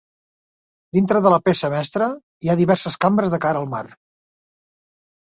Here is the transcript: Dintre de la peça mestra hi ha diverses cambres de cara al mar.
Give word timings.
Dintre 0.97 1.21
de 1.25 1.33
la 1.33 1.39
peça 1.51 1.71
mestra 1.75 2.09
hi 2.41 2.51
ha 2.51 2.57
diverses 2.65 3.01
cambres 3.07 3.39
de 3.39 3.43
cara 3.47 3.65
al 3.67 3.73
mar. 3.79 3.87